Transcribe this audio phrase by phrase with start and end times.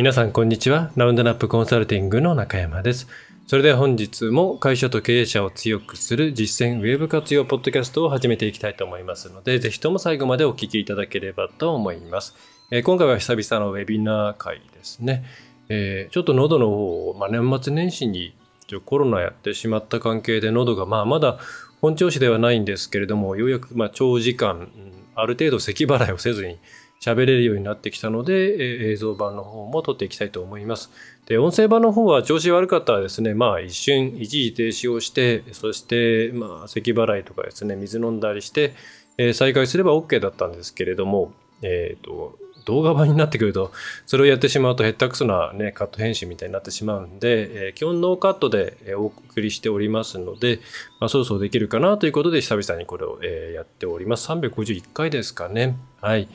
[0.00, 0.90] 皆さんこんにちは。
[0.96, 3.06] ラウンドナップコンサルティングの中山です。
[3.46, 12.34] それでは本日も会社と経営者を強くする実践ウェブ活用ポッドキャストを始めていきたいと思いますので、ぜひとも最後までお聞きいただければと思います。
[12.70, 15.22] えー、今回は久々のウェビナー会ですね。
[15.68, 18.34] えー、ちょっと喉の方を、まあ、年末年始に
[18.86, 21.38] コロナやってしまった関係で喉がまあまだ
[21.82, 24.70] 本調子ではないんですけれども、ようやくま長時間、
[25.14, 26.56] ある程度咳払いをせずに
[27.00, 30.90] 喋れるようになってきたので、映像版の方も撮っていきたいと思います。
[31.26, 38.74] で、音声版の方は調子悪かったらですね、まあ一瞬一時停止をして、そしてまあ咳払いとかですね、水飲んだりして、
[39.16, 41.32] え、再開すれば OK だったんですけれども、
[41.62, 43.72] えっ、ー、と、動画版になってくると、
[44.06, 50.60] それをやってしまうと、へったくそな、ね、カット編集みたいになってしまうんで、えー、基本ノーカットでお送りしておりますので、
[51.00, 54.28] まあ、そろそろできるかなということで、久々にこれを、え、やっております。
[54.30, 55.76] 351回ですかね。
[56.00, 56.28] はい。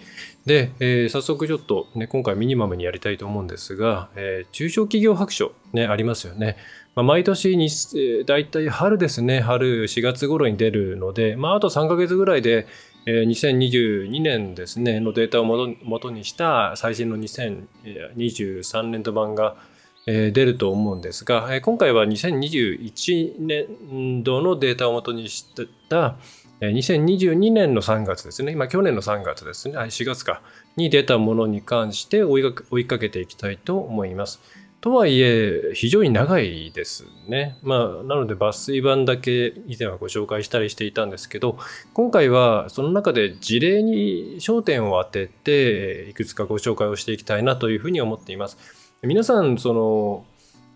[0.46, 6.58] で、えー、早速ちょっと、ね、今回ミニマムにやりたいと思うんですが、えー、中小企業白書、ね、ありますよね。
[6.96, 12.68] まあ、毎年に、えー、大体春ですね、春4月頃に出るので、まあ、あと3ヶ月ぐらいで、
[13.08, 19.58] え2022年ですねのデータをもとにした最新の2023年度版が
[20.08, 25.46] 出ると思うんですが今回は2021年度のデータをもとにし
[25.88, 26.18] た
[26.62, 30.42] 2022年の3月ですね今去年の3月ですね4月か
[30.78, 32.40] に出たものに関して追
[32.80, 34.40] いかけていきたいと思います。
[34.86, 37.58] とはいえ、非常に長いですね。
[37.64, 41.58] まあ、なので抜粋版だけ以前はご紹介したりしていたんですけど、
[41.96, 48.60] 今回はその中で事例に焦点を当てて、いくつかご紹介をしていきたいなというふうに思っています。
[49.02, 50.24] 皆さん、その、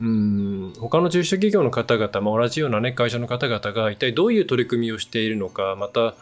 [0.01, 6.15] うん、他の中小企業の方々、まあ、同じような、ね、会社の方々が一体どういう取り組みをしているのか、また、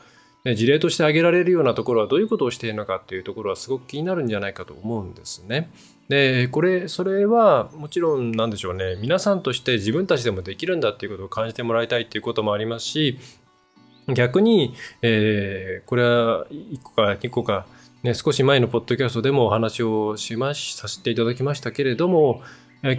[0.44, 5.70] ね、事例として挙げられるようなところはどういうことをしているのかっていうところはすごく気になるんじゃないかと思うんですね。
[6.10, 13.20] でこれそれはもちろんなんでしょうね皆さんとして自分たちでもできるんだっていうことを感じてもらいたいっていうこともありますし
[14.14, 17.66] 逆に、えー、これは1個か2個か、
[18.04, 22.42] ね、少し前のポッドキャストでもお話をしましさせていただきましたけれども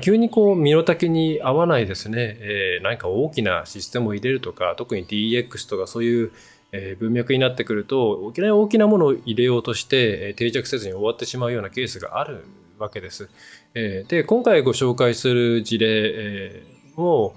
[0.00, 6.32] 急にこう身の丈に合わないですね、えー、何か大きなシステムを入れるとか特に DX とかそういう
[6.72, 12.44] え、文脈になってくるといきなり大きなものを入れようとして、え、定着せずに終わってしまうようなケースがある
[12.78, 13.28] わけです。
[13.74, 17.34] えー、で今回ご紹介する事例、えー、を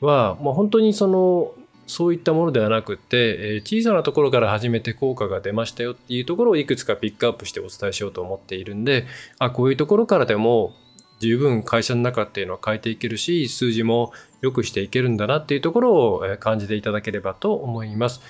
[0.00, 1.52] は、まあ、本当にその
[1.86, 9.06] そういったものではなくて、え小さなところから始めて効果が出ましたよっていうところをいくつかピックアップしてお伝えしようと思っているんで
[9.38, 10.74] あこういうところからでも
[11.20, 18.20] 十分会社の中っていうのは変えていけるし数字も良くしていけるんだなっていうところを感じていただければと思います。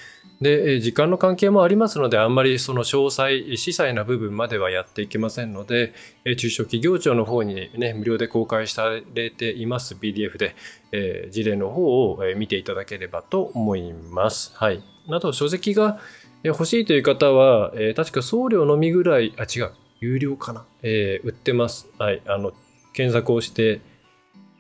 [0.41, 5.95] で、時間の関係もありますので、あんまりその詳細、詳細な部分まではやっていけませんので、
[6.37, 10.55] 中小企業庁の方にね、無料で公開されています PDF で、
[10.93, 14.53] えー、事例の方を見ていただければと思います。
[14.55, 14.83] はい。
[15.11, 15.99] あと、書籍が
[16.45, 21.89] 欲しいという方は、え、確か送料のみぐらい、あ、違う、有料かな、えー、売ってます。
[21.99, 22.23] はい。
[22.27, 22.53] あの、
[22.93, 23.81] 検索をして、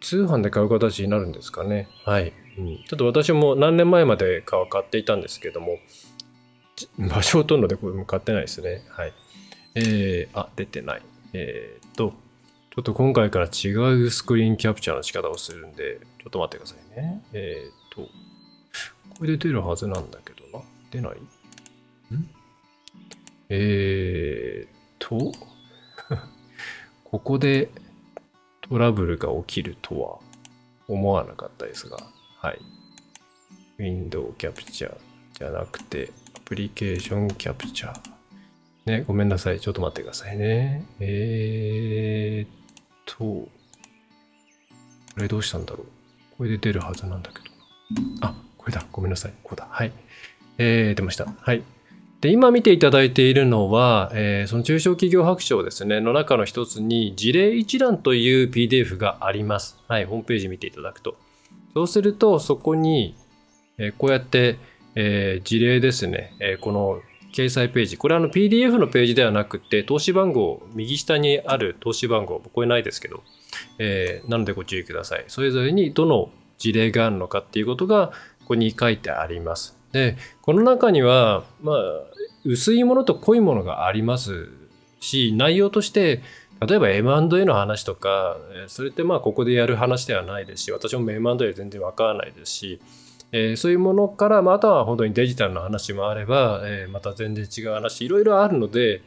[0.00, 1.89] 通販で買う形になるんですかね。
[2.05, 2.33] はい。
[2.59, 5.78] うん、ちょっと私も何年前までかは買っていたんですけども、
[6.99, 8.84] 場所を取るのでこれも買ってないですね。
[8.91, 9.12] はい。
[9.75, 11.03] えー、あ、出てない。
[11.33, 12.15] えー、っと、
[12.75, 17.25] ちょっと今回から違うスクリーンキャプチャーの仕方をするんで、ちょっと待ってくださいね。
[17.33, 18.11] えー、っと、
[19.19, 20.65] これで出るはずなんだけどな。
[20.91, 21.12] 出ない？
[22.15, 22.31] ん？
[23.49, 25.33] えー、っと、
[27.05, 27.71] ここで
[28.69, 30.19] トラブルが起きるとは
[30.89, 31.99] 思わなかったですが、
[32.41, 32.59] はい。
[33.79, 34.97] Window Capture
[35.33, 38.01] じゃなくて、アプリケーションキャプチャー。
[38.87, 39.61] ね、ごめんなさい。
[39.61, 40.84] ちょっと待ってくださいね。
[41.01, 42.51] えー、っ
[43.05, 43.49] と、こ
[45.17, 45.87] れどうしたんだろう。
[46.37, 47.45] これで出るはずなんだけど。
[48.21, 48.85] あ、これだ。
[48.93, 49.35] ごめんなさい。
[49.43, 49.67] こうだ。
[49.70, 49.93] はい。
[50.59, 51.26] えー、出ました。
[51.26, 51.62] はい。
[52.20, 59.79] で、今見ていただいているのは、えー、その中小企業白書ですね、の中の一つに事例一覧という PDF があります。
[59.87, 61.17] はい、ホームページ見ていただくと。
[61.75, 63.15] そうすると、そこに、
[63.79, 64.59] えこうやって、
[64.97, 67.00] え事例ですね、えこの
[67.32, 67.97] 掲載ページ。
[67.97, 73.23] これはあの PDF のページではなくて、投資番号、右下にある投資番号、これないですけど、
[73.79, 75.25] えー、なのでご注意ください。
[75.29, 78.09] それぞれにどの事例があるのかっていうことが、
[78.41, 79.78] ここに書いてあります。
[79.93, 81.76] で、この中には、まあ、
[82.44, 84.49] 薄いものと濃いものがあります
[85.00, 86.23] し、内容として、
[86.67, 88.37] 例えば M&A の話とか、
[88.67, 92.81] それってまあここでやる話ではないですし、私も M&A 全然わからないですし、
[93.31, 99.02] えー、そういうものから、まあ、あとは本当にデジタルの話もあれば、えー、また全然違う話、いろいろあるので、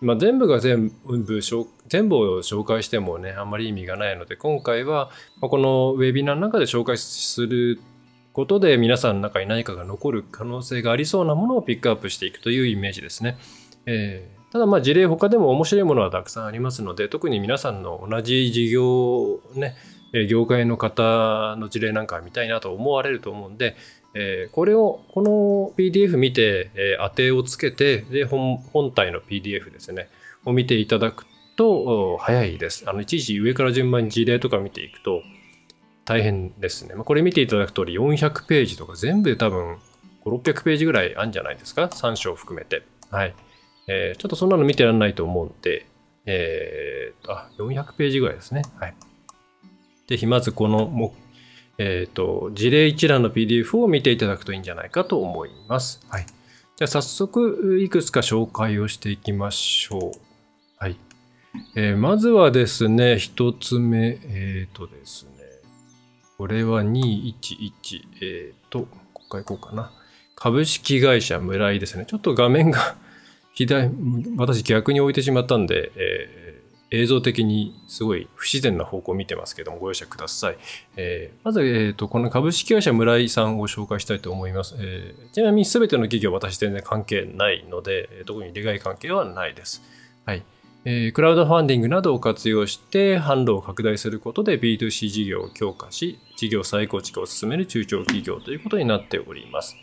[0.00, 1.40] まあ、全部が全部
[1.88, 5.10] 全部を紹介してもねあんまり意味がないので今回は
[5.40, 7.80] このウェビナーの中で紹介する
[8.34, 13.38] ことで皆さんの中に何かが残る可能性がありそうなものをピックアップしていくというイメージですね。
[13.86, 19.76] えー、ただまあ事例他でも面白いものはたくさんありますので特に皆さんの同じ事業ね
[20.28, 23.76] 業界の方の事例なんか見たいなと思われると思うんで、
[24.14, 30.08] えー、これをこの PDF 見て、えー、当てをつけてで本本体の PDF ですね
[30.44, 32.82] を見ていただくと早いです。
[32.88, 35.22] あのいちいち上から順番に事例とか見ていくと
[36.04, 36.94] 大変ですね。
[36.94, 39.78] まあ、これ見ていただく通り400ページとか全部で多分
[40.24, 42.82] 5、600ページぐらいあるんじゃないですか ?3 章含めて。
[43.10, 43.34] はい。
[43.86, 45.86] えー、ちょっとそんなの見てらんないと思うんで、
[46.26, 48.62] えー、あ、400ページぐらいですね。
[48.78, 48.94] はい。
[50.06, 51.14] ぜひまずこのも、
[51.78, 56.00] えっ、ー、と、事例一覧の PDF を見ていただくといいんじゃないかと思います。
[56.08, 56.26] はい。
[56.76, 60.20] じゃあ早速いくつか紹介をしていきましょう。
[60.78, 60.96] はい。
[61.76, 65.33] えー、まずはですね、一つ目、えっ、ー、とですね、
[66.36, 69.92] これは211、えっ、ー、と、ここから行こうかな。
[70.34, 72.06] 株式会社村井ですね。
[72.06, 72.96] ちょっと画面が
[73.54, 73.88] 左、
[74.36, 80.58] 私逆に置いてしまったんで、えー、映像的にすごい不自然な方向を見てますけども、ご容赦ください。
[80.96, 84.74] えー、まず、えーと、この株式会社村井さんを紹介したいと思います。
[84.80, 89.82] えー、ちなみに全ての企業は私全然関係ないので、特に利害関係はないです。
[90.26, 90.42] はい。
[90.84, 99.76] え、クラウドファンディングなどを活用して販路を拡大することで B2C 事業を強化し、事業再構築を進める中長企業ということになっております。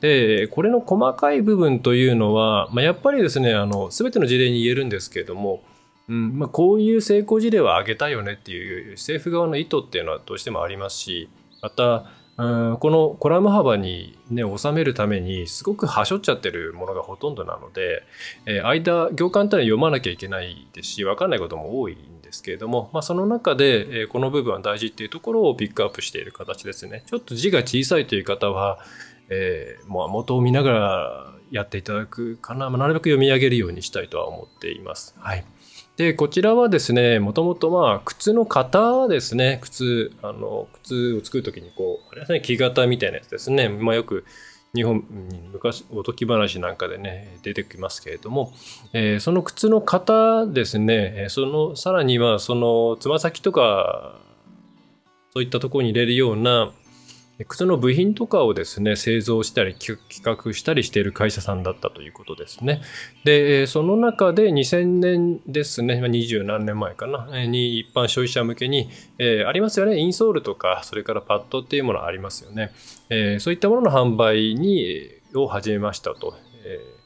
[0.00, 5.62] で、これの細かい部分というのは、まあ、やっぱりですね、あの、すべての事例に言えるんですけれども、
[6.08, 11.28] うんまあ、こういう成功事例は挙げたいよねっていう政府側の意図っていうのはどうしてもありますし、
[11.62, 12.10] また、
[12.40, 18.02] うんこのコラム幅に、ね、収めるためにすごくはしょっちゃってるものがほとんどなので、
[18.46, 27.02] えー、間行間単位読まなきゃいけないですし分かんないことも多いんですけれども、まあ、その中で、えー、この部分は大事っていうところをピックアップしている形ですね。
[27.06, 28.78] ちょっと字が小さいという方は、
[29.28, 35.14] えー、もう元を見ながらやっていただくかな、まあ、なるべく読み上げるようにしたいとは思っています。
[35.18, 35.44] はい。
[36.00, 43.68] で、こちらはですね、もともとまあ、靴の型ですね、靴、あの、靴を作るときにこう、あれですね、木型みたいなやつですね。
[43.68, 44.24] まあ、よく
[44.74, 45.04] 日本
[45.52, 48.54] 昔、おとぎ話なんかでね、出てきますけれども、
[48.94, 54.18] えー、その靴の型ですね、その、さらにはその、つま先とか、
[55.34, 56.72] そういったところに入れるような、
[57.44, 62.80] 靴の部品とかをですね、製造したり企画したりしている会社さんだったということですね。
[63.24, 72.72] で、その中で2000年ですね、20何年前かな、に一般消費者向けに、えー、ありますよね、インソールとか、それからパッドっていうものありますよね。
[73.08, 76.34] えー、そういったものの販売に、を始めましたと。
[76.64, 76.99] えー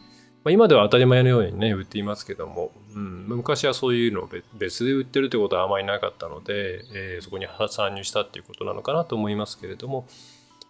[0.45, 10.07] まあ、今では当たり前のようにね、売っていますけども、うん、昔はそういうのを別で売ってるということはあまりなかったので、えー、そこに参入したっていうことなのかなと思いますけれども、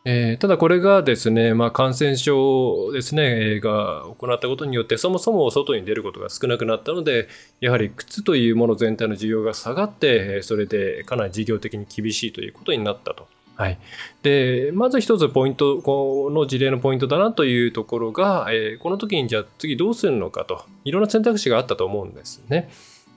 [0.04, 7.26] えー、ただこれがですね、まあ、感染症ですね、えが行ったことによって、そもそも外に出ることが少なくなったので、
[7.60, 13.26] やはり靴というもの全体の需要が下がって、それでかなり事業的に厳しいということになったと。
[13.56, 13.78] はい、
[14.22, 22.68] でまず一つポイントこの事例のポイントだなというところが、えー、この時にじゃあ次どうするのかといろんな選択肢があったと思うんですね。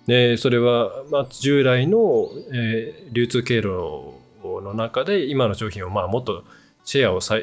[0.06, 4.14] でそれは、まあ、従来の、えー、流通経路
[4.44, 6.44] の中で今の商品をまあもっと
[6.88, 7.36] シェアをさ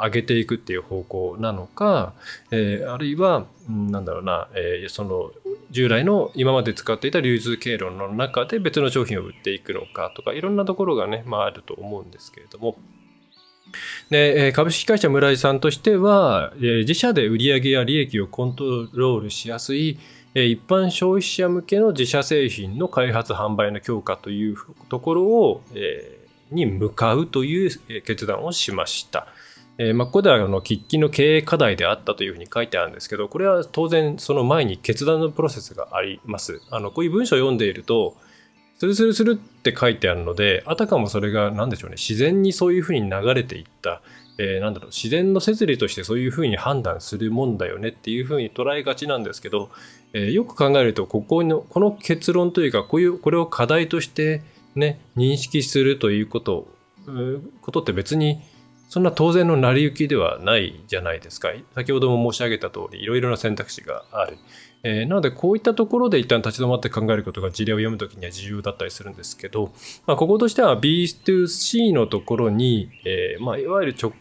[0.00, 2.14] 上げていくっていう方向なのか、
[2.52, 5.32] えー、あるいは、なんだろうな、えー、その
[5.74, 12.76] 従来の今まで使っていた流通経路の中で別の商品を売っていくのかとかいろんなところがね、まあ、あると思うんですけれども
[14.08, 19.98] で株式会社村井さんとしては自社で売上や利益をコントロールしやすい
[20.34, 24.56] 一般消費者向けの自社製品の開発販売の強化という
[24.88, 29.28] ところを、え、に向かうという決断をしました。
[29.76, 36.60] えーまあ、ここではあの喫緊の経営課題であったというふうに書いてあるんですけど、これは当然その前に決断のプロセスがあります。
[36.70, 38.16] あのこういう文章を読んでいると、
[38.78, 44.00] スルスルスルって書いてあるので、あたかもそれが何でしょうね、自然にそういうふうに流れていった、
[44.38, 49.70] えー、なんだろう、自然の摂理としてそういうふうに判断するもんだよねっていうふうに捉えがちなんですけど、
[50.12, 54.42] えー、よく考えると、ここの、この結論というか、こういう、これを課題として
[54.74, 56.68] ね、認識するということ、
[57.62, 58.40] ことって別に、
[58.94, 61.48] そんな当然の成り行きではないじゃないですか。
[61.74, 64.38] 先ほども申し上げた通り、いろいろな選択肢がある。
[64.84, 69.72] えー、なので、こういったところで一旦立ち止まって考えることが事例を読むときには重要だったりするんですけど、
[70.06, 74.12] まあ、こことしては B2C のところに、えー、まあ、いわゆる直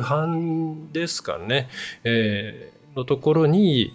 [0.00, 1.68] 販ですかね、
[2.02, 3.92] えー、のところに、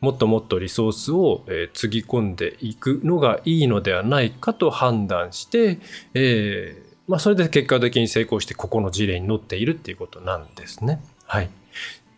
[0.00, 1.44] もっともっとリソースを、
[1.74, 5.78] つぎ込んでいくのがいいのではないかと判断して、
[6.14, 11.02] えーまあ、それで結果的に成功してここの事例に載っているっていうことなんですね。
[11.24, 11.50] はい。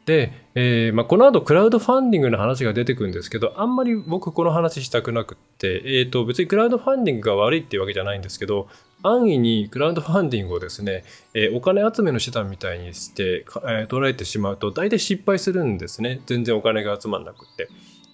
[0.04, 8.68] で、えーまあ、この後クラウドファンディングの話が出てくるんですけど、あんまり僕この話したくなくって、えー、と別にクラウドファンディングが悪いっていうわけじゃないんですけど、
[9.02, 11.04] 安易にクラウドファンディングをですね、
[11.34, 16.20] えー、お金集めの手段みたいにして、えー、捉えてしまうと大体失敗するんですね。
[16.26, 17.68] 全然お金が集まんなくって。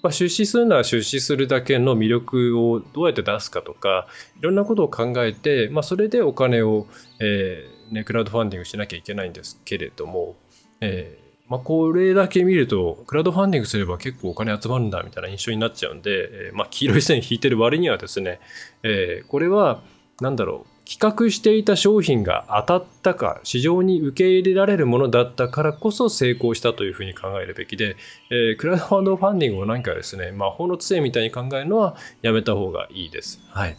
[0.06, 4.06] まあ、出資するなら出資するだけの魅力をどうやって出すかとか、
[4.38, 6.86] いろんなことを考えて、まあ、それでお金を、
[7.18, 10.36] えーね、クラウドファンディングしなきゃいけないんですけれども、
[10.80, 18.38] えーまあ、これだけ見ると、クラウドファンディングすれば結構お金集まるんだみたいな印象になっちゃうんで、えー、まあ、黄色い線引いてる割にはですね、
[18.84, 19.82] えー、これは、
[20.20, 27.96] なんだろう、企画していた商品が当たったか、市場に受け入れられるものだったからこそ成功したというふうに考えるべきで、
[28.30, 33.40] えー、クラウドファンディングを何かですね、魔法の杖みたいに考えるのはやめた方がいいです。
[33.50, 33.76] はい。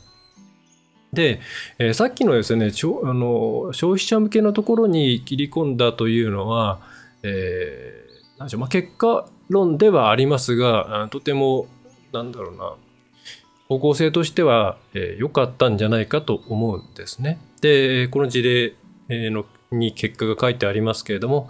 [1.13, 1.39] で、
[1.79, 6.81] えー、さっきのですね、あの消費者向けのところに切り込んだというのは、
[7.23, 11.67] えー、なんでしょう、まあ、結果論ではありますが、とても、
[12.11, 12.75] なんだろうな、
[13.67, 17.39] 方向性としては良、えー、かったんじゃないかと思うんですね。
[17.61, 18.73] で、この事例
[19.09, 21.49] のに結果が書いてありますけれども、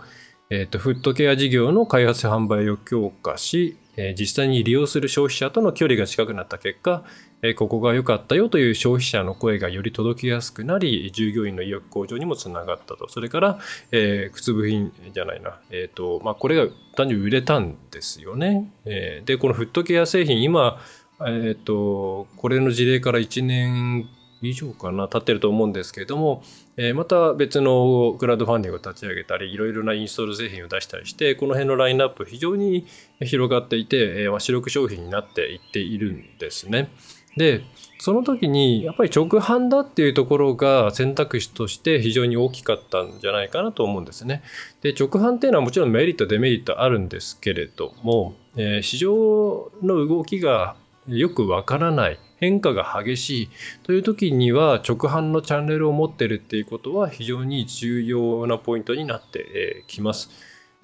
[0.50, 7.04] えーと、フットケア事業の開発販売を強化し、えー、実際に利用する消費者との距離が近くなった結果、
[7.42, 13.10] えー、ここが良かったよという消費者の声がより届きやすくなり、従業員の意欲向上にもつながったと。
[13.10, 13.60] それから、
[13.92, 15.60] えー、靴部品じゃないな。
[15.70, 18.72] えっ、と、まあ、これが単純に売れたんですよね。
[18.86, 20.80] えで、このフットケア製品、今、
[21.26, 24.08] えっ、と、これの事例から1年
[24.42, 26.44] 以上かな、経ってると思うんですけれども、
[26.76, 32.86] えー、また別のクラウドファンディングを立ち上げたり、いろいろなインストール製品を出したりして、この辺のラインナップ非常に
[33.22, 36.90] 広がっていて、えー、主力商品になっていっているんですね。
[37.36, 37.62] で、
[38.00, 44.44] その時にやっぱり直販だっていうところが選択肢として非常に大きかったんじゃないかなと思うんですね。
[44.82, 50.76] で、直販っていうのはもちろんメリット、デメリットあるんですけれども、えー、市場の動きが
[51.08, 53.50] よくわからない変化が激しい
[53.84, 60.30] という時には直販のチャンネルを持ってるっていうことは非常に重要なポイントになってきます。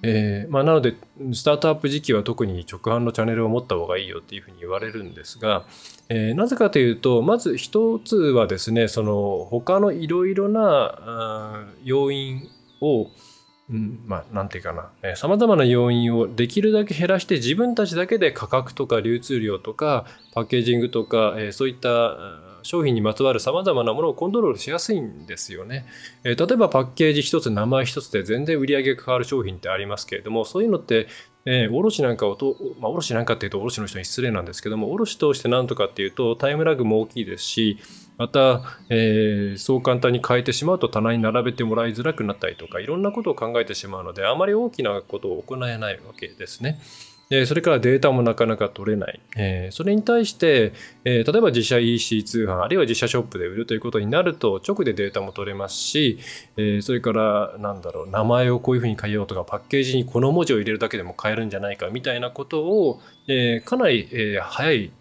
[0.05, 0.95] えーまあ、なので
[1.31, 5.65] スタートアップ時期は特に直販のチャンネルを持った方がいいよっていうふうに言われるんですが、
[6.09, 12.49] えー、なぜかというとまず一つはですねその他のいろいろな要因
[12.81, 13.07] を、
[14.05, 22.17] まあ、なんていうかな、え様々な要因をできるだけ減らして自分たちだけで価格とか流通量とかパッケージングとか、えそういった
[22.61, 25.85] 商品にまつわる様々なものをコントロールしやすいんですよね。
[26.23, 31.07] え例えばパッケージ一つ、名前一つで全然売り上げが変わる商品ってありますけれども、そういうのって、
[31.45, 37.79] えー、卸なんかをと、まあ、卸なんかっていうと卸の人に失礼なんですけども、卸通してなんとかっていうとタイムラグも大きいですし、
[38.17, 46.79] また、えー、そう簡単に変えてしまうと棚に並べてもらいづらくなったりとかいろんなことを考えてしまうのであまり大きなことを行えないわけですね。
[47.29, 49.19] でそれからデータもなかなか取れない。
[49.35, 56.19] えー、それに対して、えー、例えば自社 EC 通販あるいは自社ショップで売るということになると直でデータも取れますし、
[56.57, 64.91] えー、それからなんだろう名前をこういうふうに変えようとかパッケージにこの文字を入れるだけでも変えるんじゃないかみたいなことを、えかなり、え早い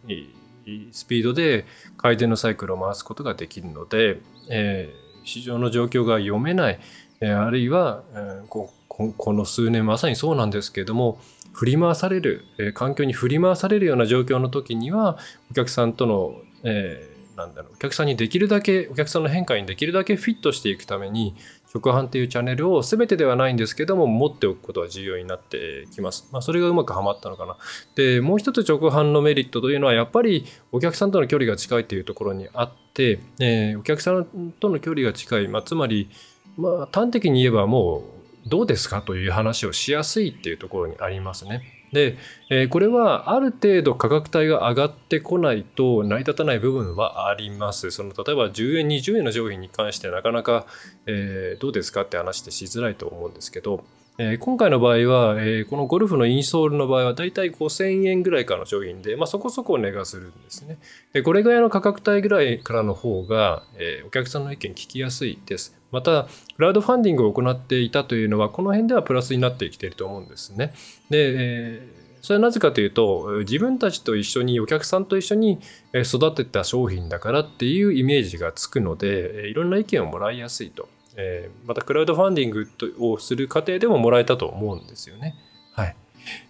[0.93, 1.67] スピードで
[1.97, 6.81] 改善のサイクルを回すことができるので、えー、市場の状況が読めない、
[7.21, 11.19] えー、あるいは、えー、ここの数年まさにそうなんですけれども
[11.53, 15.19] 振り回される、えー、環境に振り回されるような状況の時には
[15.51, 21.35] お客さんとの、えー、なんだろうお客さんにできるだけお客さんの変化にできるだけフィットしていくために
[21.75, 26.29] 直販っていうチャンネルを全てではないんですけども持っておくことは重要になってきます。
[26.31, 27.57] まあ、それがうまくはまったのかな。
[27.95, 36.11] で、もう一つ直販のメリットというのはやっぱりお客さんとの距離が近いというところにあって、えー、お客さんとの距離が近い、まあ、つまり、
[36.59, 38.05] まあ、端的に言えばも
[38.47, 41.82] うどうですかという話をしやすいっていうところにありますね。
[41.93, 42.17] で、
[42.51, 47.91] えー、これはある程度価格帯が上がってこないと成り立たない部分はあります。
[47.91, 50.67] その例えば10円、20円の商品に関してなかなか、
[51.07, 53.85] えー、どうですかって話ってしづらいと思うんですけど、
[54.23, 60.79] えー、今回の場合は、えー、このゴルフのインソールの場合はだいたい5000円ぐらいからの商品で、まあ、そこそこ値がするんですね。
[61.13, 65.77] でこれぐらいの価格帯ぐらいからの方が、えー、お客さんの意見聞きやすいです。
[65.91, 70.73] また、クラウドファンディングを行っていたというのは、この辺ではプラスになってきていると思うんですね。
[71.11, 75.59] で、えーそれはなぜかというと自分たちと一緒にお客さんと一緒に
[75.93, 85.35] 育てた商品だからっていうイメージがつくのでいろんな意見をもらいやすいとえー、またクラウドファンディングをする過程でももらえたと思うんですよね。
[85.73, 85.97] はい。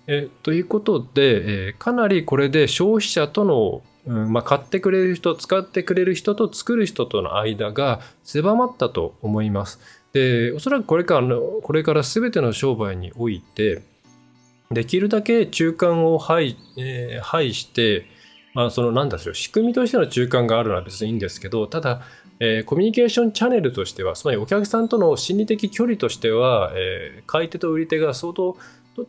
[0.07, 9.81] えということで、えー、かなりこれで消費者との、うんまあ、買ってくれる人使ってくれる人と作る人との間が狭まったと思います。
[10.13, 13.83] でおそらくこれからのこれから全ての商売において
[14.71, 18.07] できるだけ中間を排,、えー、排して、
[18.55, 22.03] まあ、そのなんだろう仕組みとしての中間があるのは別にいいんですけどただ
[22.45, 28.57] えー、コミュニケーションチャンネルとしては、つまりお客さんとの心理的距離としては、えー、買い手と売り手が相当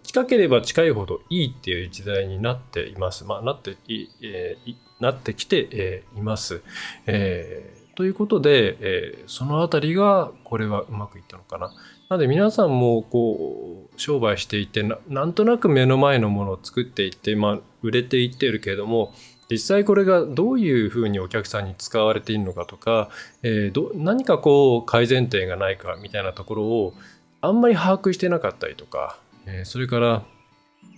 [0.04, 3.26] 近ければ近いほどいいっていう時代になっています。
[3.26, 6.62] まあ、なってい、えー、なってきて、えー、います。
[7.08, 11.74] えー、ということで、えー、そのあたりが、これはうまくいったのかな。
[12.10, 19.16] なので皆さんもこう商売していてなんとなく目の前のものを作っていって、まあ、売れていってるけれども
[19.54, 23.10] 実際これがどういうふうにお客さんに使われているのかとか、
[23.44, 26.94] えー、ど何かこう改善点がないかみたいなところを
[27.42, 30.24] あんまり把握してなかったりとか、えー、それから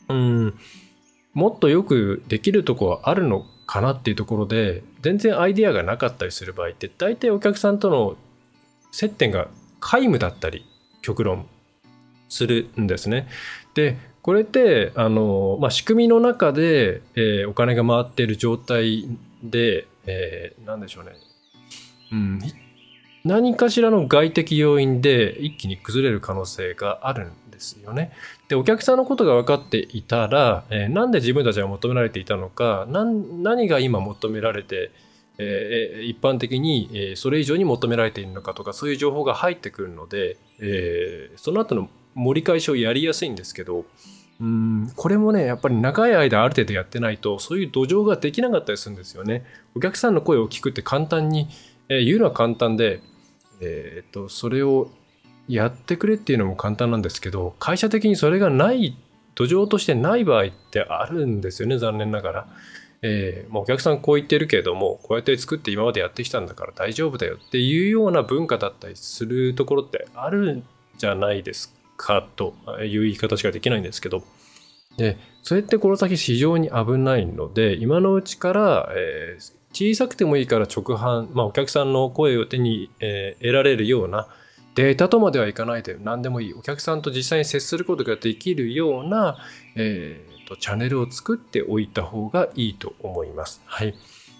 [0.07, 0.53] うん
[1.33, 8.15] もっとよくできるとこはあるのかなっていうところで全然アイディアがなかったりする場合って大体お客さんとの
[8.91, 9.50] 接点が
[9.81, 10.65] 皆無だったり
[11.01, 11.45] 極論
[12.29, 13.27] するんですね。
[13.74, 19.08] でこれってあの、まあ、仕組みの中で、えー、お金が回っている状態
[19.44, 21.12] で、えー、何でしょうね、
[22.12, 22.41] うん、
[23.24, 28.13] 何かしらの外的要因で一気に崩れる可能性があるんですよね。
[28.48, 34.89] でお客さんのことが分かっていたら、えー、なんで自分たちが求められていたのか何が今求められて
[35.38, 43.86] えー、一般的に、えー、それ以上に求められているのかとかそういう情報が入ってくるので、えー、その後の盛り返しをやりやすいんですけど
[44.41, 49.45] うんこれもねやっぱり長い間ある程度やってないとそういう土壌ができなかったりするんですよね。
[49.75, 51.48] お客さんの声を聞くって簡単に、
[51.88, 53.01] えー、言うのは簡単で、
[53.62, 54.89] えー、っとそれを
[55.48, 58.98] やってくれっていうのも簡単なんですけど会社的にそれがない
[59.36, 62.47] 土壌としてない場合ってあるんですよね残念ながら。
[63.01, 70.63] えーまあ、お客さんこう言ってるけれどもこうやって作って今までやってきたんだから大丈夫だよっていうような文化だったりするところってあるん
[70.97, 72.53] じゃないですかと
[72.84, 74.23] いう言い方しかできないんですけど、
[74.97, 84.27] で、それってこの先非常に危ないので、今のうちから、えー、小さくてもいいから直販、まあ、お客さんの声を手に、えー、得られるような
[84.75, 89.38] データとまではいかないで何でもいいお客さんと実際に接することができるような、
[89.75, 93.62] えーと、チャンネルを作っておいた方がいいと思います。
[93.65, 93.95] はい。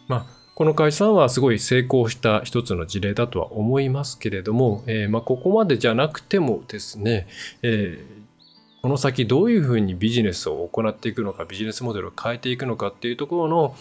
[0.08, 7.28] まあこの会社はすごい成功した一つの事例だとは思いますけれども、えー、まあ、ここまでじゃなくてもですね、
[7.62, 13.76] えー、この先どういうふうにビジネスを行っていくのか、ビジネスモデルを変えていくのかっていうところの、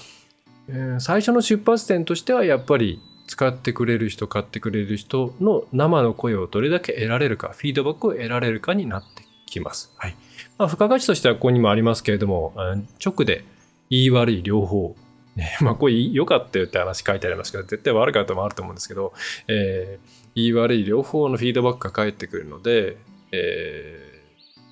[0.68, 9.92] えー、最初の出発点としてはやっぱり使ってくれる人、買ってくれる人の生の声をどれだけ得られるか、フィードバックを得られるかになってきます。
[9.96, 10.16] はい。
[10.58, 12.52] まあ、付加価値としてはここにもありますけれども、
[13.00, 13.44] 直で
[13.90, 14.96] 言い悪い両方
[15.37, 19.12] ね、まあこれ良かったよって話書いてありますけど、絶対悪かったもあると思うんですけど、
[19.49, 22.97] えー、言い悪い両方のフィードバックが返ってくるので、
[23.33, 24.23] え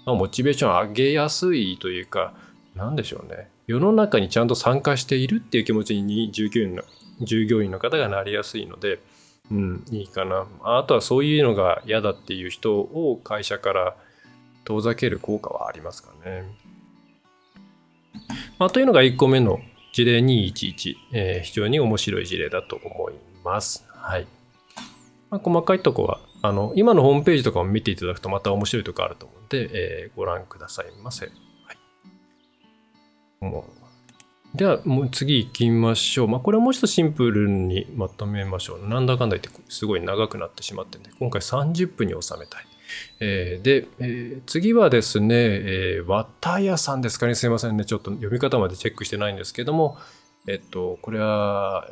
[0.05, 2.35] ー、まあ、モチベーション上げやすいというか、
[2.75, 3.49] なんでしょうね。
[3.67, 6.83] 世の中にちゃんと参加しているっていう気持ちに従業員の
[7.21, 9.01] 従業員の方がなりやすいので、
[9.51, 10.47] うん、いいかな。
[10.63, 13.97] あとはそういうのが嫌だっていう人を会社から
[14.65, 16.45] 遠ざける効果はありますかね。
[18.59, 19.61] まあ、というのが1個目の
[19.93, 23.85] 事例211、えー、非常に面白い事例だと思います。
[23.89, 24.27] はい。
[25.31, 31.27] まあ、細かいとこは、あの、今のホームページとかも見ていただくとまた面白いとこあると思うので、えー、ご覧くださいませ。
[31.27, 31.35] はい。
[33.45, 33.83] もう
[34.55, 36.29] では、もう次行きましょう。
[36.29, 38.87] まあ、これはもうちょっとシンプルにまとめましょう。
[38.87, 42.67] なんだかんだ言ってすごい長くなってしまってね、今回30分に収めたい。
[43.21, 47.35] えー、で、えー、次はですね、えー、ワタヤさんですかね。
[47.35, 47.85] すいませんね。
[47.85, 49.97] ちょっと読み方までチェックしてないんですけども、
[50.49, 51.87] えっと、これは、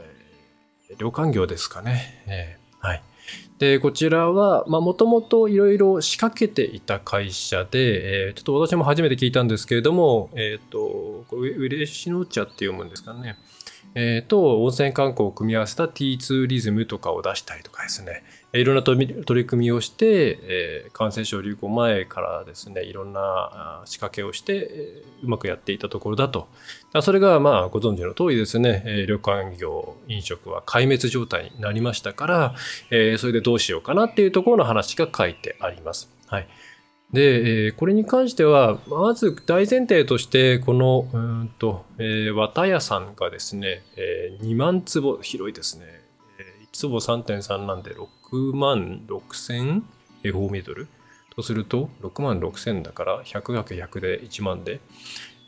[0.90, 2.24] えー、旅館業ですかね。
[2.26, 3.02] えー、はい。
[3.58, 13.36] で、こちらは、まあ、もともといろいろ仕掛けていた会社で、えー、ちょっと私も初めて聞いたんですけれども、えっ、と、これ、嬉しの茶って読むんですかね。
[13.94, 18.22] えー、と、温泉観光を組み合わせた T ツーリズムとかを出したりとかですね、
[18.52, 26.48] いろんな取り組みをして、えー、感染症流行前からですね、いろんな仕掛けをして、えー、うまくやっていたところだと。
[27.02, 32.54] それが、まあ、ご存知の通りですね、えー、旅館業、飲食は壊滅状態になりましたから、
[32.90, 36.10] えー、それでどうしようかなっていうところの話が書いてあります。
[36.26, 36.48] はい。
[37.12, 45.86] で、えー、これに関しては、まず大前提として、この、うんと、えー、綿屋さんがですね、えー、2万坪、広いですね。
[46.38, 49.82] えー、1坪3.3なんで6万6千
[50.22, 50.86] 平方メートル
[51.34, 54.80] とすると、6万6千だから、100×100 で1万で、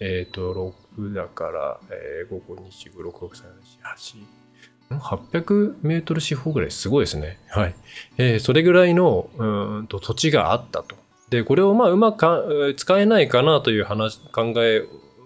[0.01, 3.45] えっ、ー、と、6だから、えー、5、5、25、6、6、3、
[3.85, 7.39] 4、8、800メートル四方ぐらいすごいですね。
[7.49, 7.75] はい。
[8.19, 10.97] えー、それぐらいのうんと土地があったと。
[11.33, 14.83] で、これをまあうまく使えないかなという話、考え、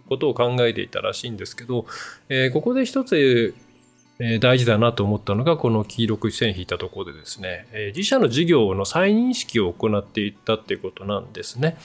[0.08, 1.84] ことを考えていたらしいんですけど、
[2.28, 3.54] えー、ここで一つ
[4.18, 11.76] えー大事だなと思ったのが、この黄色く線引いたところでですね、え自社の事業の再認識を行っていったっていうことなんですね。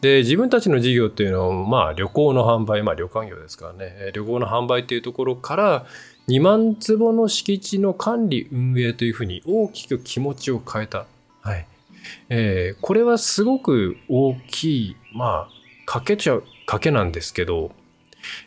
[0.00, 5.86] で、自分たちの事業っていうのは、まあ旅行の販売、まあ旅館業ですからね、旅行の販売っていうところから、
[6.28, 11.06] 2万坪の敷地の管理運営というふうに大きく気持ちを変えた。
[11.40, 11.66] はい。
[12.28, 15.48] えー、これはすごく大きい、まあ、
[15.86, 17.72] 賭けちゃう、賭けなんですけど、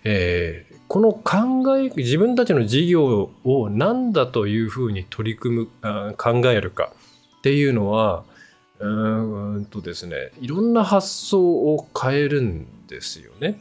[0.04, 6.92] えー、この考え自分たちの事業を何だというふうに取り組む考えるか
[7.40, 8.24] っていうのは
[8.80, 13.60] うんとですねいろんな発想を変えるんですよね。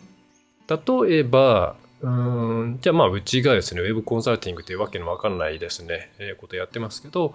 [0.68, 7.34] 例えばうんじゃあまあうちがですねウェブコンサルティングというわけのわかんないですね、えー、ことやってますけど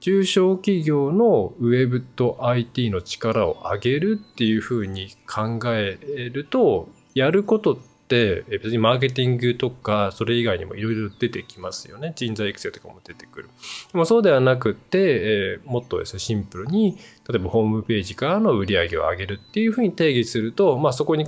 [0.00, 5.98] 中小企業のウェブと IT の力を上げるっていうふうに考え
[6.32, 7.76] るとやることっ
[8.08, 13.50] て別にマーケティングとかそれ以外にもいろいろ出てきますよね人材育成とかも出てくる
[13.92, 16.96] でもそうではなくて、え、もっとですねシンプルに
[17.28, 21.26] 例えばホームページからの売り上げを上げるっていうふうに定義すると、まあ、そこに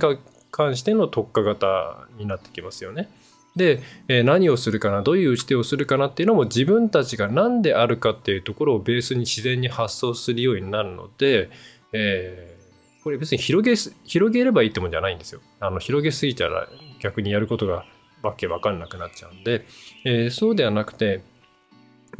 [0.51, 3.09] 関しての特化型になってきますよね。
[3.55, 11.49] で、え、何をするかなどういう打ち手をするかなっていうのも自分たちが何であるかっていうところをベースに自然に発想するようになるので、
[11.93, 12.59] えー
[13.03, 15.41] これ別に広げ広げればいいってもんじゃないんですよ。
[15.59, 16.67] あの広げすぎたら
[16.99, 17.85] 逆にやることが
[18.21, 19.65] わけわかんなくなっちゃうんで、
[20.05, 21.21] えー、そうではなくて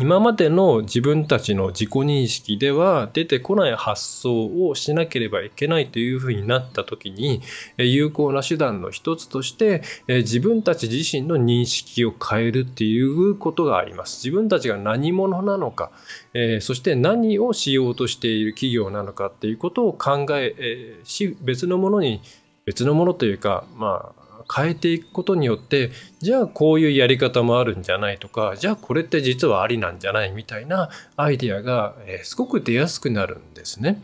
[0.02, 7.42] 今までの自分たちの自己認識では出てこない発想をしなければいけないというふうになった時に
[7.78, 14.26] 有効な手段の一つとして自分たち自身の認識を変えるっていうことがあります。
[14.26, 15.92] 自分たちが何者なのか、
[16.62, 22.22] そして何をしようとしている企業なのかっていうことを考えし別のものに
[22.64, 24.19] 別のものというかまあ
[24.54, 34.02] 変えていくことによってじゃあこういうやり方もあるんじゃないとかじゃあこれって実はありなんじゃないみたいなアイデアが、えすごく出やすくなるんですね。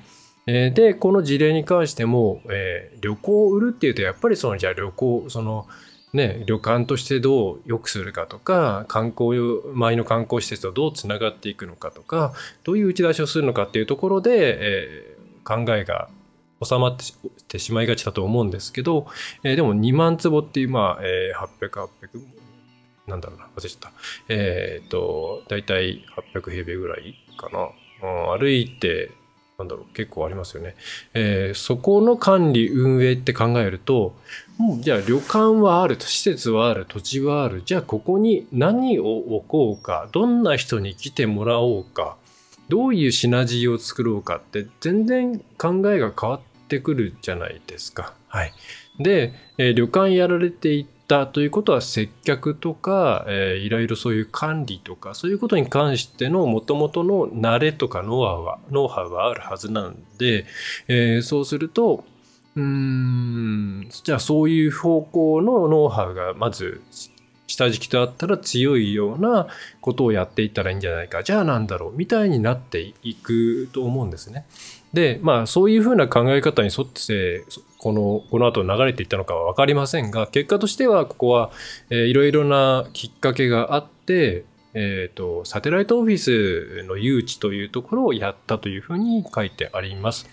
[0.47, 5.67] えでこの事例に関しても、えー、旅行を売るっていうとやっぱりそのじゃあ旅行その
[6.13, 9.37] ね、旅館としてどう良くするかとか観光
[9.73, 16.07] 周りの観光施設とどうつながっていくのかとかどういう打ち出しをするのかっていうところで、えー、考えが
[16.65, 16.97] 収まっ
[17.47, 19.07] てしまいがちだと思うんですけど、
[19.43, 21.89] えー、でも2万坪っていう、まあ、えー、800、800、
[23.07, 23.91] なんだろうな、忘れちゃった。
[24.29, 27.69] えっ、と、だいたい800平米ぐらいかな。
[28.33, 29.11] うん、歩いて、
[29.57, 30.75] なんだろう、結構ありますよね。
[31.13, 34.15] えー、そこの管理、運営って考えると、
[34.79, 42.17] じゃあ旅館はある、施設はある、土地はある、じゃあここに何を置こうか、どんな人に来てもらおうか、
[42.67, 48.13] どういうシナジーを作ろうかって全然考えが変わっててくるじゃないですか。
[48.27, 48.53] はい。
[48.99, 60.45] で、えー、旅館やられていたということは接客とか、えー、いろいろそういう管理とかそういうことに関してのもともとの慣れとかノウハウはノウハウはあるはずなんで、
[60.87, 62.03] えー、そうすると
[62.55, 66.81] うーんじゃあそういう方向のノウハウがまず
[67.47, 69.47] 下敷きとあったら強いような
[69.81, 74.45] ことをやっていったらいいんじゃないかじゃあなんだろうみたいになっていくと思うんですね。
[74.95, 77.45] でまあそういうふうな考え方に沿って
[77.77, 81.51] このこの後流れていったのかは分かりませんが結果としてはここは、
[81.89, 90.27] えー、いろいろなきっかけがあってえーとサテライトオフィスの誘致というところをやったというふうに書いてあります。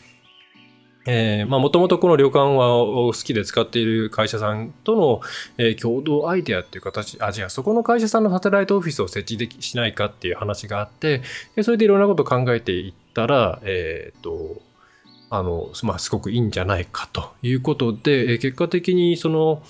[1.06, 5.20] え、まあもともとこの旅館は好きで使っている会社さんとの、
[5.58, 11.22] えー、共同アイデアっていう形、あ、違う、そこの会社さんのサテライトオフィスを設置できしないかっていう話があって、
[11.62, 14.60] それでいろんなことを考えていったら、えっ、ー、と、
[15.30, 19.62] あの、まあすごくいいんじゃないかということで、え、結果的にその、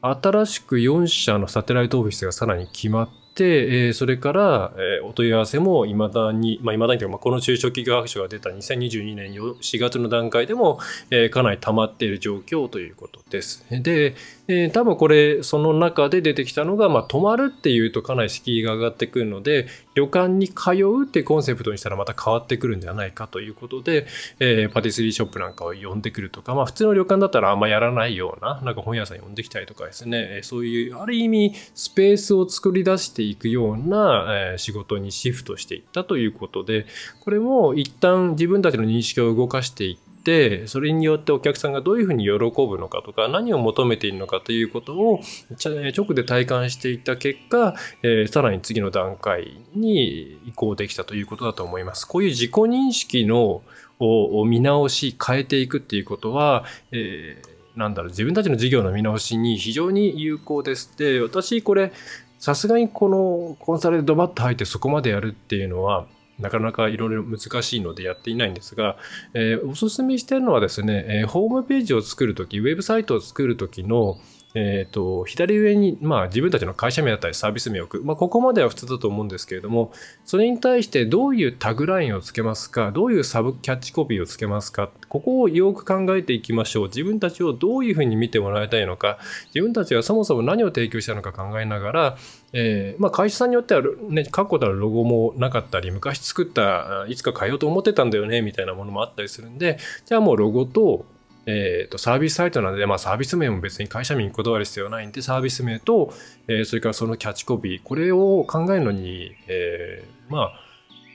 [0.00, 10.78] 新しく4社のサテライトオフィスがさらに決まって、えー、それから、えー、お問い合わせもいまだに、まあ、未だにというか、まあ、この中小企業白書が出た2022年4月の段階でも、
[11.10, 13.64] えー、かなり溜まっている状況ということです。
[13.70, 14.14] で、
[14.46, 24.06] えー、多分これ、その中で出てきたのが、まあ、泊まるっていうとかなり敷居が上がってくるので、旅館に通うってコンセプトにしたらまた変わってくるんじゃないかということで、
[24.40, 36.84] えー、パティスリーショップなんかを呼んでくるとか、まあ、普通の旅館だったらあんまやらないような、なんか本屋さん呼んできたりとかですね、そういう、ある意味、スペースを作り出していくような、え、仕事にシフトしていったということで、
[37.20, 45.20] これも一旦自分たちの認識を動かしていって、ってそれによってお客さんがどういうふうに喜ぶのかとか何を求めているのかということを
[45.60, 52.06] 直で体感していった結果、えー、さらに次の段階に移行できたということだと思います。
[52.06, 53.62] こういう自己認識の
[54.00, 60.96] を見直し変えていくっていうことは、えー、なんだろう自分たちの事業の見直しに非常に有効です。
[60.96, 61.92] で私これ
[62.38, 66.06] さすがにこのコンサルでドバッと入ってそこまでやるっていうのは
[66.38, 68.96] なかなかいろいろ難しいのでやっていないんですが、
[69.34, 74.18] えー、おすすめしているのはですね、えー、ホームページを作るとき、ウェブサイトを作るときの、
[74.54, 78.04] えっ、ー、と、左上に、まあ自分たちの会社名だったりサービス名を置く。
[78.04, 79.92] まあここまでは普通だと思うんですけれども、
[80.24, 86.86] それに対してどういうタグラインをつけますか、どういうサブキャッチコピーをつけますか、ここをよく考えていきましょう。
[86.86, 89.18] 自分たちをどういうふうに見てもらいたいのか、
[89.52, 92.16] 自分たちがそもそも何を提供したのか考えながら、
[92.52, 101.06] えー、まあ会社さんによってはね、確固たるロゴもなかったり、昔作った、いつか変えようと思ってたんだよね、みたいなものもあったりするんで、じゃあもうロゴと、
[101.46, 106.14] えー、とサービスサイトなので、まあ、サービス名も別に会社名にこだわる必要ないんで、サービス名と、
[106.48, 110.60] えー、それからそのキャッチコピー、これを考えるのに、えー、まあ、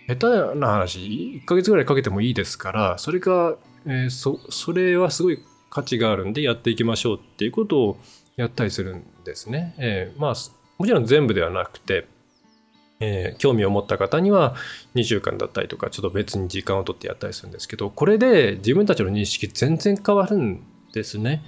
[0.07, 0.99] 下手な話、
[1.43, 5.39] 1ヶ月ぐらいかけてもいいですから、それが、えー、そ、それはすごい
[5.69, 7.97] 価値があるんでやっていきましょうっていうことを
[8.35, 9.75] やったりするんですね。
[9.77, 10.33] えー、まあ、
[10.77, 12.07] もちろん全部ではなくて、
[13.01, 14.55] えー、興味を持った方には
[14.95, 21.41] 2週間だったりとかちょっと別に時間を取ってやったりするんですけどこれで自分たちの認識全然変わるんですね。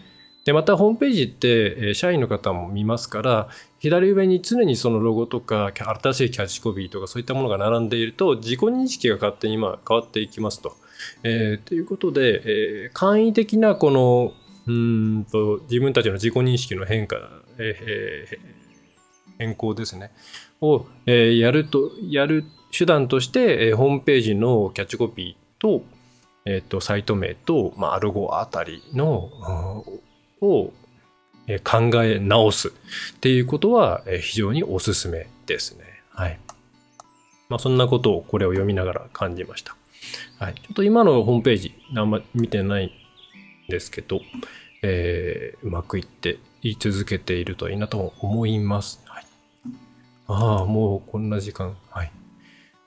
[0.46, 10.76] でまたホームページって社員の方も見ますから左上に常にそのロゴとか新しいキャッチコピーとかそういったものが並んでいると自己認識が勝手に今変わっていきますと。
[11.24, 12.42] えー、ということで、
[12.86, 14.34] えー、簡易的なこの
[14.68, 17.18] うんと自分たちの自己認識の変化、
[17.58, 18.40] えー、
[19.38, 20.12] 変更ですね
[20.62, 25.84] を、えやると、やる手段として、えホームページのキャッチコピーと、
[26.46, 29.30] えっ、と、サイト名と、まあ、アルゴあたりの、
[30.42, 30.72] を、
[31.48, 32.72] え考え直すっ
[33.20, 35.84] ていうことは、え非常におすすめですね。
[36.12, 36.40] はい。
[37.50, 39.76] まあ、そんなことをこれを読みながら感じました。
[40.40, 40.56] はい。
[40.56, 42.92] ちょっと今のホームページ、あんま見てないん
[43.70, 44.22] ですけど、
[44.84, 49.04] えー、うまくいって言い続けているといいなと思います。
[50.32, 51.76] ああ、もうこんな時間。
[51.90, 52.12] はい。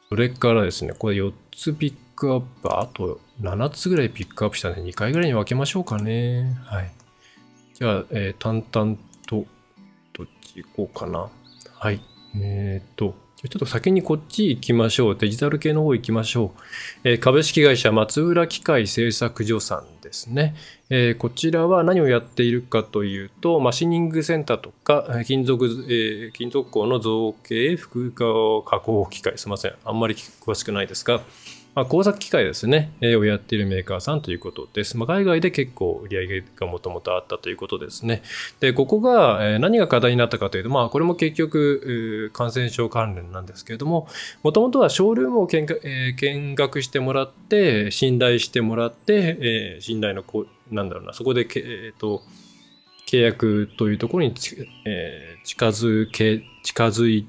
[0.09, 6.57] それからですね、これ4つピックアップ、あと7つぐらいピックアップしたんで、2回ぐらいに分けましょうかね。
[6.65, 6.91] はい。
[7.75, 9.45] じゃあ、えー、淡々と、
[10.13, 11.29] どっち行こうかな。
[11.73, 12.01] はい。
[12.37, 15.17] えっ、ー、と、ちょっと先にこっち行きましょう。
[15.17, 16.61] デジタル系の方行きましょう。
[17.05, 20.55] えー、株式会社松浦機械製作所さんですね。
[20.89, 28.25] えー、こちらは何をやっているかというと、マシニングセンターとか、金属、えー、金属鋼の造形、複化
[28.65, 29.75] 加工機械、すみません。
[29.85, 31.21] あんまり詳しくないですが、
[31.75, 34.97] まあ、工作機械ですね、えー、をやっているメーカーさんということです。
[34.97, 38.23] まあ、海外で結構売り上げがもともとあったということですね。
[38.61, 44.07] で、ここが、えー、何が課題になったかというと、まあ、これも結局、感染症関連なんですけれども、
[44.43, 52.23] もともとはショールームを見学,、えー、見学してもらって、信頼してもらって、えー、信頼のこ、なんだろうな、そこで、えっ、ー、と、
[53.07, 54.35] 契約というところに、
[54.87, 57.27] えー、近づけ、近づい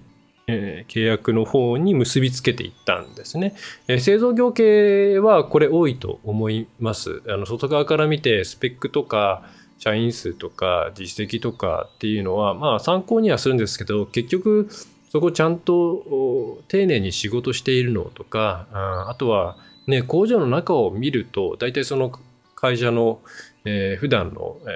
[0.47, 3.55] えー、契約の方に結びつけていったんですね。
[3.88, 7.21] えー、製造業系はこれ多いと思います。
[7.27, 9.43] あの外側から見てスペックとか
[9.79, 14.69] 社員数とか実績とかっていうのはまあ参考にはするんですけど結局
[15.10, 22.12] そこちゃんと丁寧に仕事しているのとかあとはね工場の中を見ると大体その
[22.55, 23.19] 会社の、
[23.65, 24.69] えー、普段の、えー、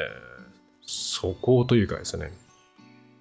[0.85, 2.31] 素行というかですね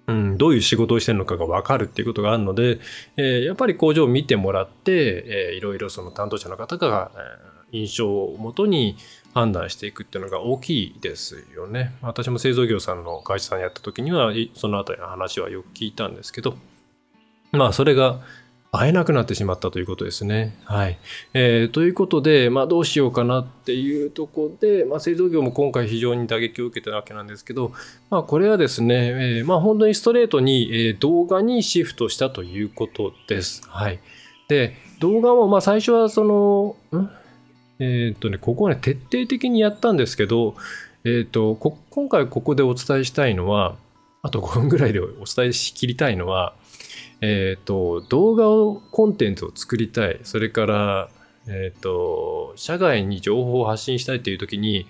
[0.09, 2.79] うん、どういう仕事をしてるのかが分かるっていうことがあるので、
[3.15, 7.11] えー、やっぱり工場を見てもらって、えー、いろいろその担当者の方が、
[7.71, 8.97] えー、印象をもとに
[9.33, 11.93] 判断していくっていうのが大きいですよね。
[12.01, 16.57] 私も製造業さんの会社さんやった時にはそのあたりの話はよく聞いたんですけど
[17.51, 18.19] まあそれが
[18.71, 20.55] 会えなくなってしまったということですね。
[20.65, 20.99] はい。
[21.33, 27.71] えー、ということで、まあ、どうしようかなっていうところで、まあ、製造業も今回非常に打撃を受けたわけなんですけど、
[28.09, 33.63] まあ、これはですね、えー、まあ、本当にストレートに、えー、動画にシフトしたということです。
[33.67, 33.99] はい。
[34.47, 37.09] で、動画も、まあ、最初はその、ん？
[37.79, 40.55] えっ、とね、ここはね、徹底的にやったんですけど、
[41.05, 41.55] えっ、と
[41.89, 43.75] 今回ここでお伝えしたいのは、
[44.21, 46.53] あと5分ぐらいでお伝えしきりたいのは、
[47.21, 50.19] えっ、ー、と、動画を、コンテンツを作りたい。
[50.23, 51.09] それから、
[51.47, 54.87] えっ、ー、と、社外に情報を発信したいっていう時に、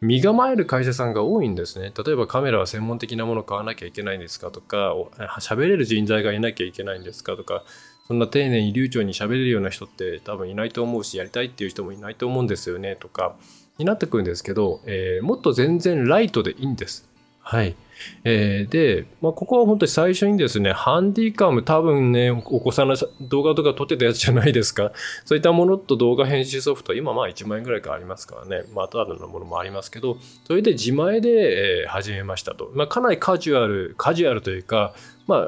[0.00, 1.92] 身構える会社さんが多いんですね。
[2.04, 4.94] 例えばカメラは専門的なものを買わなきゃいけないんですかとか、
[5.40, 7.64] 喋れる人材がいなきゃいけないんですかとか、
[8.08, 13.36] そんな丁寧に流暢に喋れるような人って多分いないと思うし、やりたいっていう人もいないと思うんですよねとか、
[13.78, 17.09] になってくるんですけど、えー、もっと全然ライトでいいんです。
[17.50, 17.74] はい。
[18.22, 24.92] えー、で、まあ、ここは本当に最初にですね、ハンディカム多分ね、お子さんの動画とか撮ってたやつじゃないですか。
[25.26, 28.62] そういったものと動画編集ソフト、今まあ1万円ぐらいかありますからね。
[28.72, 32.70] まあ、ただのものもありますけど、それで自前で、始めましたと。
[32.72, 34.94] まあ、かなりカジュアル、カジュアルというか、
[35.26, 35.46] まあ、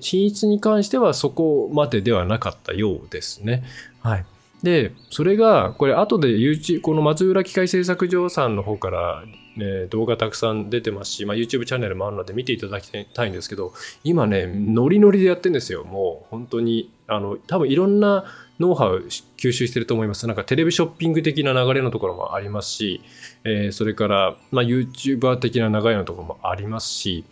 [0.00, 3.62] 品質に関してはそこまでではなかったようですね。
[4.00, 4.24] はい。
[4.64, 9.22] で、それが、これ後で YouTube、この松浦機械製作所さんの方から、
[9.58, 13.72] ね、動画たくさん出てますし、まあ、YouTube チャンネルもあるので見ていただきたいんですけど、
[14.04, 15.84] 今ね、ノリノリでやってるんですよ。
[15.84, 18.24] もう本当に、あの、多分いろんな
[18.60, 19.04] ノウハウ
[19.36, 20.26] 吸収してると思います。
[20.26, 23.00] なんかテレビショッピング的な流れのところもありますし、
[23.44, 27.24] えー、それから、まあ、YouTuber 的な流れのところもありますし、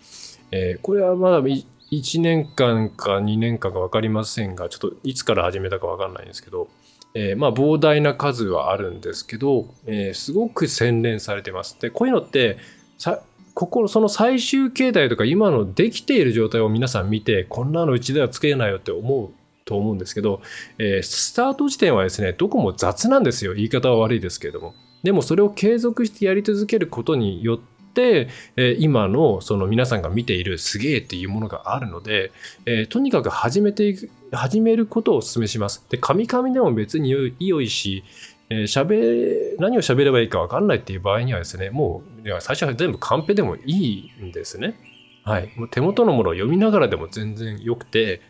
[0.50, 6.68] えー、これはまだ1年間か2年間か分かりませんが、ちょっといつから始めたか分かんないんですけど、
[7.18, 11.80] えー、まあ膨大な数はあるんですけど、えー、すごく洗練されてます。
[11.80, 12.58] で、こういうのって
[12.98, 13.22] さ
[13.54, 19.30] ここその最終形態とか今のできている状態を皆さん見てこんなのうちでは作れないよって思う
[19.64, 20.42] と思うんですけど、
[20.78, 27.60] えー、スタート時点はですねどこも雑なんですよ言い方は悪いですけれどもでもそれを継続してやり続けることによっ、
[28.02, 32.32] え今のその皆さんが見ているすげえっていうものがあるので、
[32.66, 35.84] えとにかく始めていく、始めることをお勧めします。
[35.88, 38.04] で、カミカミでも別に良いし、
[38.48, 44.78] えー、べ何を喋ればいいか分かんないっていう場合にはですね、もう最初は全部カンペでもいいんですね。
[45.24, 45.52] はい。
[45.56, 48.20] もう手元のものを読みながらでも全然良くて、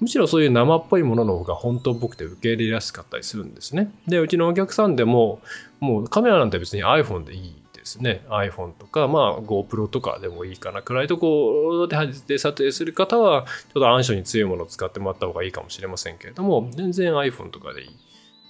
[0.00, 3.90] むしろそういう生っぽいものの方が本当っぽくて受け入れやすかったりするんですね。
[4.06, 5.40] で、うちのお客さんでも、
[5.80, 8.24] もうカメラなんて別に iPhone でいいですね。
[8.28, 10.82] iPhone とか、まあ、GoPro とかでもいいかな。
[10.82, 17.90] 暗いところで撮影する方はちょっと暗所に強いものを使ってもらった方がいいかもしれませんけれども全然 iPhone とかでいい。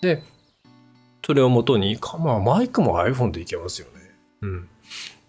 [0.02, 0.22] で
[1.24, 4.02] それをもとに、まあ、マイクも iPhone でいけますよね。
[4.42, 4.68] うん。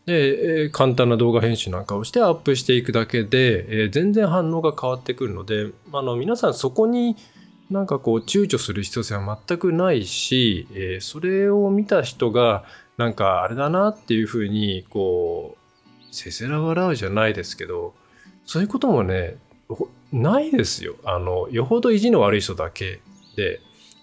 [0.06, 7.16] で、え簡単な動画編集なんかをしてアップしていくだけで、え全然反応が変わってくるのであの皆さんそこに
[7.70, 12.66] なんかこう躊躇する必要性は全くないし、えそれを見た人が
[12.98, 17.94] なんかあれだなっていうふうにこうせせら笑うじゃないですけど
[18.46, 19.38] そういうこともね
[20.12, 20.96] ないですよ。
[21.04, 23.00] あのよほど意地の悪い人だけ
[23.36, 23.60] で。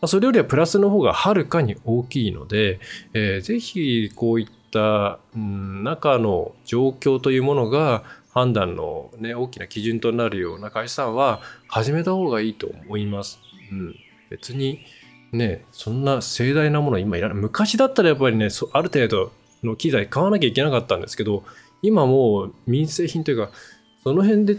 [0.07, 2.81] それよりはプラスの方がはるかに大きいので、
[3.12, 13.40] えー、ぜひこういった、中の状況というものが判断の、ね、大きな基準となるような会社さんは始めた方がいいと思います。
[13.72, 13.96] うん、
[14.31, 14.81] 別に
[15.32, 17.36] ね、そんな盛大なもの今いらない。
[17.36, 21.44] 昔だったらやっぱりね、ある程度の機材買わなきゃいけなかったんですけど、
[21.82, 23.50] 今もう民生品というか、
[24.02, 24.56] その辺で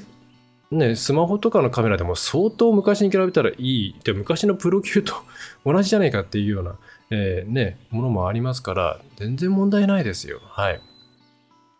[0.71, 3.95] ね、スマホとかのカメラでも相当昔に比べたらいい。
[4.03, 5.13] で昔のプロ級と
[5.65, 6.75] 同じじゃないかっていうような、
[7.09, 10.39] えー、ね、ものもありますから、全然問題ないですよ。
[10.43, 10.81] はい。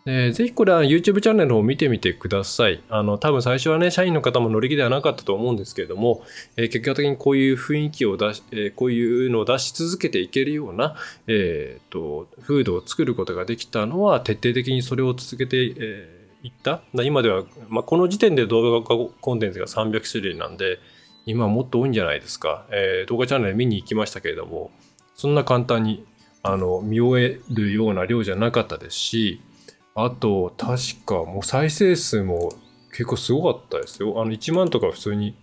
[0.06, 2.82] えー、ぜひこれは YouTube チャンネルを見てみてください。
[2.90, 6.24] あの、多分最初はね、社員の方も乗り気ではなかったと思うんですけれども、
[6.58, 10.96] えー、結果的にこういう雰囲気を出し、えー、こういうのを出し続けていけるような、
[11.28, 16.82] えっ、と、風土を作ることができたのは、徹底的にそれを続けて、えー、いった。
[17.04, 20.80] 今では、まあ、この時点で動画コンテンツが300種類なんで、
[21.28, 22.66] 今はもっと多いんじゃないですか。
[22.72, 24.72] えー、動画チャンネル見に行きましたけれども、
[25.14, 26.04] そんな簡単に、
[26.42, 29.42] あの、見終えるような量じゃなかったですし、
[29.96, 32.54] あと、確かもう再生数も
[32.92, 34.22] 結構すごかったですよ。
[34.22, 35.36] あの1万とか普通に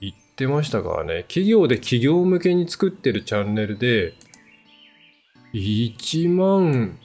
[0.00, 1.22] 言ってましたからね。
[1.24, 4.14] 企業で企業向けに作ってるチャンネルで、
[5.52, 6.98] 1万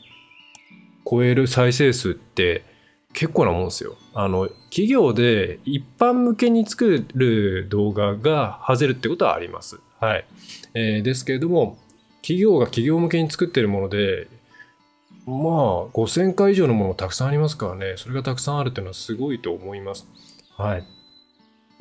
[1.09, 2.63] 超える再生数って
[3.13, 3.95] 結構なもんですよ。
[4.13, 9.79] あの、企業で一般向けに作る動画が外れるってことはあります。
[9.99, 10.25] はい。
[10.73, 11.77] えー、ですけれども、
[12.21, 14.27] 企業が企業向けに作ってるもので、
[15.25, 20.07] まあ、5000回以上のものたくさんありますからね、それがたくさんあるっていうのはすごいと思います。
[20.57, 20.83] はい。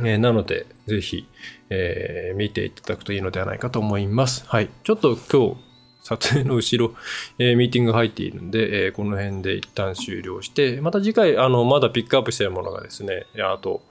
[0.01, 1.29] えー、なので、ぜひ、
[1.69, 4.45] えー、見ていただくといいのではないかと思います。
[4.47, 4.71] はい。
[4.85, 5.71] ちょっと今日、
[6.03, 6.95] 撮影の後ろ、
[7.39, 13.83] えー、ミーティング入っているんで、えー、この辺で一旦終了して、また次回、あの、まだピックアップしているものがですね、あと、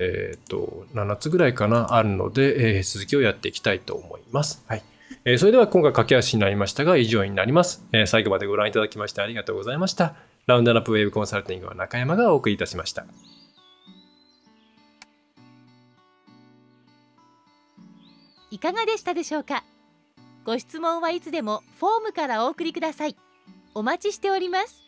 [0.00, 4.64] えっ、と、7つぐらいかな、あるので、えー、続きをやっていきたいと思います。
[4.68, 4.82] はい。
[5.24, 10.14] えー、それでは今回駆け足になりましたが以上になります、えー、最後までご覧いただきましてありがとうございました。
[10.46, 13.04] ラウンドアップウェブコンサルティングは中山がお送りいたしました。
[18.50, 19.62] いかがでしたでしょうか？
[20.46, 23.16] ご質問はいつでもフォームからお送りください。
[23.74, 24.87] お待ちしております。